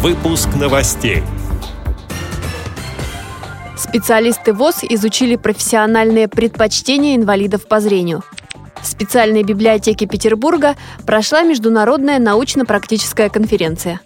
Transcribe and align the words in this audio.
Выпуск 0.00 0.50
новостей. 0.54 1.24
Специалисты 3.76 4.52
ВОЗ 4.52 4.84
изучили 4.88 5.34
профессиональные 5.34 6.28
предпочтения 6.28 7.16
инвалидов 7.16 7.66
по 7.66 7.80
зрению. 7.80 8.22
В 8.80 8.86
специальной 8.86 9.42
библиотеке 9.42 10.06
Петербурга 10.06 10.76
прошла 11.04 11.42
международная 11.42 12.20
научно-практическая 12.20 13.28
конференция. 13.28 14.00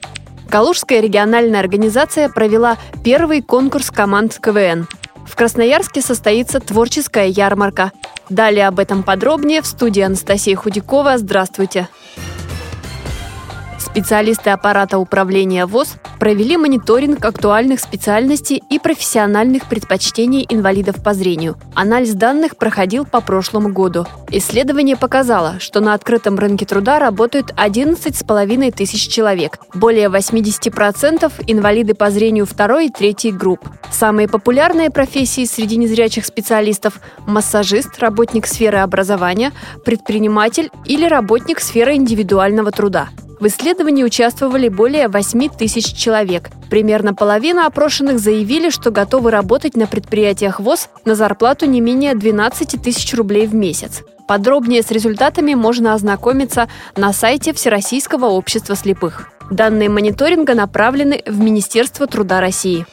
Калужская 0.48 1.00
региональная 1.00 1.60
организация 1.60 2.30
провела 2.30 2.78
первый 3.04 3.42
конкурс 3.42 3.90
команд 3.90 4.38
КВН. 4.42 4.88
В 5.26 5.36
Красноярске 5.36 6.00
состоится 6.00 6.58
творческая 6.58 7.26
ярмарка. 7.26 7.92
Далее 8.30 8.66
об 8.66 8.78
этом 8.78 9.02
подробнее 9.02 9.60
в 9.60 9.66
студии 9.66 10.00
Анастасия 10.00 10.56
Худякова. 10.56 11.18
Здравствуйте! 11.18 11.90
Специалисты 13.92 14.48
аппарата 14.48 14.96
управления 14.96 15.66
ВОЗ 15.66 15.96
провели 16.18 16.56
мониторинг 16.56 17.22
актуальных 17.22 17.78
специальностей 17.78 18.62
и 18.70 18.78
профессиональных 18.78 19.68
предпочтений 19.68 20.46
инвалидов 20.48 21.02
по 21.04 21.12
зрению. 21.12 21.58
Анализ 21.74 22.14
данных 22.14 22.56
проходил 22.56 23.04
по 23.04 23.20
прошлому 23.20 23.68
году. 23.68 24.06
Исследование 24.30 24.96
показало, 24.96 25.56
что 25.60 25.80
на 25.80 25.92
открытом 25.92 26.38
рынке 26.38 26.64
труда 26.64 27.00
работают 27.00 27.52
11,5 27.54 28.72
тысяч 28.72 29.08
человек. 29.08 29.58
Более 29.74 30.08
80% 30.08 31.30
инвалиды 31.46 31.92
по 31.92 32.10
зрению 32.10 32.46
второй 32.46 32.86
и 32.86 32.90
третьей 32.90 33.32
групп. 33.32 33.68
Самые 33.90 34.26
популярные 34.26 34.88
профессии 34.88 35.44
среди 35.44 35.76
незрячих 35.76 36.24
специалистов– 36.24 36.98
массажист, 37.26 37.98
работник 37.98 38.46
сферы 38.46 38.78
образования, 38.78 39.52
предприниматель 39.84 40.70
или 40.86 41.06
работник 41.06 41.60
сферы 41.60 41.96
индивидуального 41.96 42.70
труда. 42.70 43.10
В 43.42 43.48
исследовании 43.48 44.04
участвовали 44.04 44.68
более 44.68 45.08
8 45.08 45.48
тысяч 45.48 45.96
человек. 45.96 46.50
Примерно 46.70 47.12
половина 47.12 47.66
опрошенных 47.66 48.20
заявили, 48.20 48.70
что 48.70 48.92
готовы 48.92 49.32
работать 49.32 49.74
на 49.74 49.88
предприятиях 49.88 50.60
ВОЗ 50.60 50.88
на 51.04 51.16
зарплату 51.16 51.66
не 51.66 51.80
менее 51.80 52.14
12 52.14 52.80
тысяч 52.80 53.12
рублей 53.14 53.48
в 53.48 53.54
месяц. 53.56 54.02
Подробнее 54.28 54.84
с 54.84 54.92
результатами 54.92 55.54
можно 55.54 55.92
ознакомиться 55.92 56.68
на 56.94 57.12
сайте 57.12 57.52
Всероссийского 57.52 58.26
общества 58.26 58.76
слепых. 58.76 59.28
Данные 59.50 59.88
мониторинга 59.88 60.54
направлены 60.54 61.24
в 61.26 61.40
Министерство 61.40 62.06
труда 62.06 62.40
России. 62.40 62.86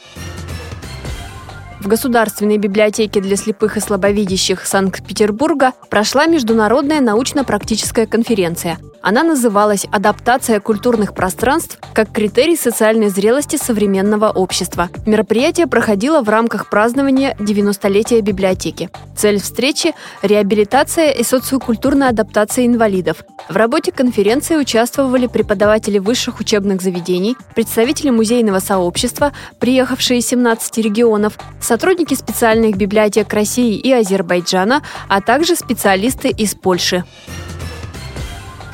В 1.78 1.86
Государственной 1.86 2.58
библиотеке 2.58 3.20
для 3.20 3.36
слепых 3.36 3.76
и 3.76 3.80
слабовидящих 3.80 4.66
Санкт-Петербурга 4.66 5.74
прошла 5.90 6.26
международная 6.26 7.00
научно-практическая 7.00 8.06
конференция– 8.08 8.78
она 9.02 9.22
называлась 9.22 9.86
«Адаптация 9.90 10.60
культурных 10.60 11.14
пространств 11.14 11.78
как 11.94 12.12
критерий 12.12 12.56
социальной 12.56 13.08
зрелости 13.08 13.56
современного 13.56 14.30
общества». 14.30 14.90
Мероприятие 15.06 15.66
проходило 15.66 16.22
в 16.22 16.28
рамках 16.28 16.68
празднования 16.68 17.34
90-летия 17.38 18.20
библиотеки. 18.20 18.90
Цель 19.16 19.40
встречи– 19.40 19.94
реабилитация 20.22 21.10
и 21.10 21.22
социокультурная 21.24 22.10
адаптация 22.10 22.66
инвалидов. 22.66 23.24
В 23.48 23.56
работе 23.56 23.92
конференции 23.92 24.56
участвовали 24.56 25.26
преподаватели 25.26 25.98
высших 25.98 26.40
учебных 26.40 26.82
заведений, 26.82 27.36
представители 27.54 28.10
музейного 28.10 28.58
сообщества, 28.58 29.32
приехавшие 29.58 30.20
из 30.20 30.26
17 30.26 30.78
регионов, 30.78 31.38
сотрудники 31.60 32.14
специальных 32.14 32.76
библиотек 32.76 33.32
России 33.32 33.76
и 33.76 33.92
Азербайджана, 33.92 34.82
а 35.08 35.20
также 35.20 35.56
специалисты 35.56 36.28
из 36.28 36.54
Польши. 36.54 37.04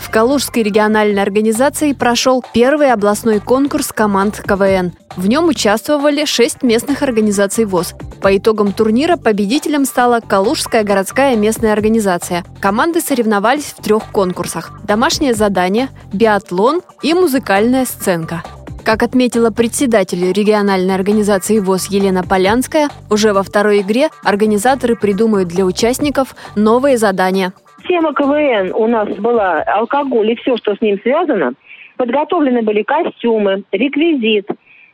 В 0.06 0.10
Калужской 0.10 0.62
региональной 0.62 1.20
организации 1.20 1.92
прошел 1.92 2.42
первый 2.54 2.92
областной 2.92 3.40
конкурс 3.40 3.88
команд 3.88 4.40
КВН. 4.40 4.92
В 5.16 5.26
нем 5.26 5.48
участвовали 5.48 6.24
шесть 6.24 6.62
местных 6.62 7.02
организаций 7.02 7.64
ВОЗ. 7.64 7.94
По 8.22 8.34
итогам 8.36 8.72
турнира 8.72 9.16
победителем 9.16 9.84
стала 9.84 10.20
Калужская 10.20 10.84
городская 10.84 11.34
местная 11.34 11.72
организация. 11.72 12.44
Команды 12.60 13.00
соревновались 13.00 13.75
в 13.76 13.82
трех 13.82 14.04
конкурсах– 14.12 14.81
домашнее 14.84 15.34
задание, 15.34 15.88
биатлон 16.12 16.82
и 17.02 17.12
музыкальная 17.12 17.84
сценка. 17.84 18.44
Как 18.84 19.02
отметила 19.02 19.50
председатель 19.50 20.32
региональной 20.32 20.94
организации 20.94 21.58
ВОЗ 21.58 21.86
Елена 21.86 22.22
Полянская, 22.22 22.91
уже 23.10 23.32
во 23.32 23.42
второй 23.42 23.81
игре 23.81 24.10
организаторы 24.22 24.94
придумают 24.94 25.48
для 25.48 25.64
участников 25.64 26.36
новые 26.54 26.97
задания– 26.97 27.52
Тема 27.88 28.12
КВН 28.14 28.72
у 28.74 28.86
нас 28.86 29.08
была 29.16 29.62
алкоголь 29.62 30.32
и 30.32 30.36
все, 30.36 30.56
что 30.56 30.74
с 30.74 30.80
ним 30.80 31.00
связано. 31.02 31.54
Подготовлены 31.97 32.62
были 32.62 32.82
костюмы, 32.82 33.62
реквизит. 33.72 34.48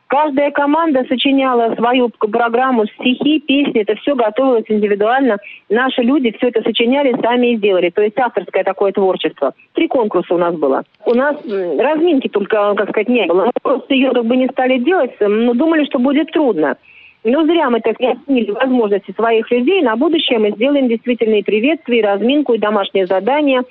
Каждая 0.07 0.51
команда 0.51 1.03
сочиняла 1.09 1.73
свою 1.75 2.09
программу, 2.09 2.85
стихи, 2.85 3.39
песни. 3.39 3.81
Это 3.81 3.95
все 3.95 4.13
готовилось 4.13 4.65
индивидуально. 4.67 5.37
Наши 5.69 6.03
люди 6.03 6.31
все 6.37 6.49
это 6.49 6.61
сочиняли, 6.61 7.19
сами 7.19 7.53
и 7.53 7.57
сделали. 7.57 7.89
То 7.89 8.03
есть 8.03 8.19
авторское 8.19 8.63
такое 8.63 8.91
творчество. 8.91 9.53
Три 9.73 9.87
конкурса 9.87 10.35
у 10.35 10.37
нас 10.37 10.53
было. 10.55 10.83
У 11.05 11.15
нас 11.15 11.35
разминки 11.43 12.27
только, 12.27 12.75
как 12.75 12.89
сказать, 12.89 13.09
не 13.09 13.25
было. 13.25 13.45
Мы 13.45 13.51
просто 13.63 13.93
ее 13.95 14.11
как 14.11 14.25
бы 14.25 14.37
не 14.37 14.47
стали 14.49 14.77
делать, 14.77 15.11
но 15.19 15.53
думали, 15.55 15.85
что 15.85 15.97
будет 15.97 16.31
трудно. 16.31 16.77
Но 17.23 17.45
зря 17.45 17.69
мы 17.69 17.79
так 17.79 17.99
не 17.99 18.11
оценили 18.11 18.51
возможности 18.51 19.11
своих 19.11 19.49
людей. 19.49 19.81
На 19.81 19.95
будущее 19.95 20.39
мы 20.39 20.51
сделаем 20.51 20.89
действительно 20.89 21.35
и 21.35 22.01
разминку, 22.01 22.53
и 22.53 22.57
домашнее 22.59 23.05
задание. 23.05 23.61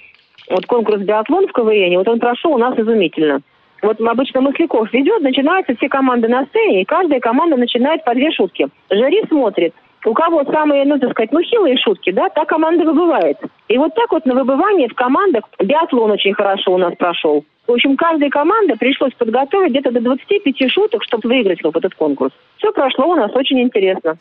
Вот 0.48 0.66
конкурс 0.66 1.02
биатлон 1.02 1.46
в 1.46 1.52
КВН, 1.52 1.96
вот 1.98 2.08
он 2.08 2.18
прошел 2.18 2.52
у 2.52 2.58
нас 2.58 2.78
изумительно. 2.78 3.40
Вот 3.82 4.00
обычно 4.00 4.40
Масляков 4.40 4.92
ведет, 4.92 5.22
начинаются 5.22 5.74
все 5.74 5.88
команды 5.88 6.28
на 6.28 6.46
сцене, 6.46 6.82
и 6.82 6.84
каждая 6.84 7.20
команда 7.20 7.56
начинает 7.56 8.04
по 8.04 8.14
две 8.14 8.30
шутки. 8.30 8.68
Жюри 8.90 9.22
смотрит, 9.28 9.74
у 10.04 10.14
кого 10.14 10.44
самые, 10.44 10.84
ну, 10.84 10.98
так 10.98 11.10
сказать, 11.12 11.32
ну, 11.32 11.40
хилые 11.42 11.76
шутки, 11.76 12.10
да, 12.10 12.28
та 12.28 12.44
команда 12.44 12.84
выбывает. 12.84 13.38
И 13.68 13.78
вот 13.78 13.94
так 13.94 14.10
вот 14.12 14.26
на 14.26 14.34
выбывание 14.34 14.88
в 14.88 14.94
командах 14.94 15.44
биатлон 15.58 16.10
очень 16.10 16.34
хорошо 16.34 16.74
у 16.74 16.78
нас 16.78 16.94
прошел. 16.96 17.44
В 17.66 17.72
общем, 17.72 17.96
каждой 17.96 18.28
команде 18.28 18.74
пришлось 18.74 19.14
подготовить 19.14 19.70
где-то 19.70 19.92
до 19.92 20.00
25 20.00 20.70
шуток, 20.70 21.04
чтобы 21.04 21.28
выиграть 21.28 21.62
в 21.62 21.76
этот 21.76 21.94
конкурс. 21.94 22.32
Все 22.56 22.72
прошло 22.72 23.06
у 23.06 23.14
нас 23.14 23.30
очень 23.34 23.60
интересно. 23.60 24.16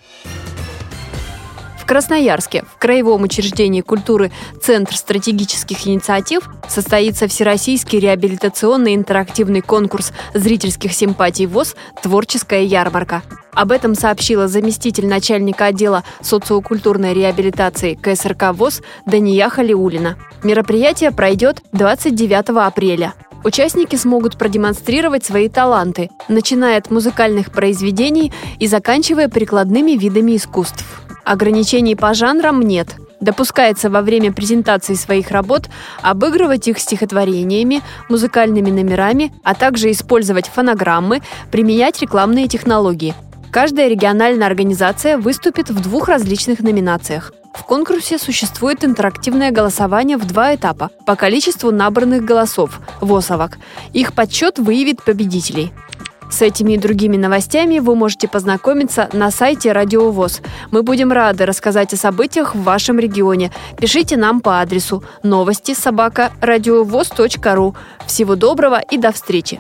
В 1.80 1.86
Красноярске 1.88 2.64
в 2.64 2.78
Краевом 2.78 3.24
учреждении 3.24 3.82
культуры 3.82 4.30
Центр 4.62 4.94
стратегических 4.94 5.88
инициатив 5.88 6.48
состоится 6.70 7.28
Всероссийский 7.28 8.00
реабилитационный 8.00 8.96
интерактивный 8.96 9.62
конкурс 9.62 10.14
зрительских 10.34 10.94
симпатий 10.94 11.48
ВОЗ 11.48 11.76
«Творческая 12.02 12.62
ярмарка». 12.62 13.24
Об 13.54 13.72
этом 13.72 13.96
сообщила 13.96 14.48
заместитель 14.48 15.08
начальника 15.08 15.66
отдела 15.66 16.04
социокультурной 16.22 17.14
реабилитации 17.14 17.96
КСРК 17.96 18.54
ВОЗ 18.54 18.82
Дания 19.06 19.50
Халиулина. 19.50 20.18
Мероприятие 20.44 21.12
пройдет 21.12 21.62
29 21.74 22.50
апреля. 22.66 23.14
Участники 23.44 23.96
смогут 23.96 24.38
продемонстрировать 24.38 25.26
свои 25.26 25.50
таланты, 25.50 26.10
начиная 26.28 26.78
от 26.78 26.92
музыкальных 26.92 27.52
произведений 27.52 28.32
и 28.60 28.68
заканчивая 28.68 29.30
прикладными 29.30 29.92
видами 29.92 30.36
искусств. 30.36 30.86
Ограничений 31.26 31.96
по 31.96 32.14
жанрам 32.14 32.62
нет. 32.62 32.96
Допускается 33.20 33.90
во 33.90 34.02
время 34.02 34.32
презентации 34.32 34.96
своих 34.96 35.30
работ 35.30 35.70
обыгрывать 36.02 36.68
их 36.68 36.80
стихотворениями, 36.80 37.82
музыкальными 38.10 38.72
номерами, 38.72 39.32
а 39.44 39.54
также 39.54 39.92
использовать 39.92 40.48
фонограммы, 40.48 41.22
применять 41.52 42.02
рекламные 42.02 42.48
технологии. 42.48 43.14
Каждая 43.52 43.90
региональная 43.90 44.48
организация 44.48 45.18
выступит 45.18 45.70
в 45.70 45.82
двух 45.82 46.08
различных 46.08 46.62
номинациях. 46.62 47.34
В 47.54 47.66
конкурсе 47.66 48.18
существует 48.18 48.86
интерактивное 48.86 49.52
голосование 49.52 50.16
в 50.16 50.26
два 50.26 50.56
этапа 50.56 50.90
по 51.06 51.18
количеству 51.18 51.70
набранных 51.70 52.24
голосов– 52.24 52.80
ВОСовок. 53.02 53.58
Их 53.92 54.14
подсчет 54.14 54.58
выявит 54.58 55.04
победителей. 55.04 55.74
С 56.30 56.42
этими 56.42 56.74
и 56.74 56.78
другими 56.78 57.18
новостями 57.18 57.80
вы 57.80 57.94
можете 57.94 58.30
познакомиться 58.30 59.10
на 59.12 59.32
сайте 59.32 59.74
Радио 59.74 60.12
ВОЗ. 60.12 60.40
Мы 60.72 60.82
будем 60.82 61.12
рады 61.12 61.46
рассказать 61.46 61.94
о 61.94 61.98
событиях 61.98 62.56
в 62.56 62.64
вашем 62.64 63.00
регионе. 63.00 63.52
Пишите 63.78 64.16
нам 64.16 64.40
по 64.40 64.62
адресу 64.62 65.04
новости 65.24 65.74
собака 65.74 66.32
ру. 66.42 67.76
Всего 68.08 68.36
доброго 68.38 68.80
и 68.80 68.98
до 68.98 69.12
встречи! 69.12 69.60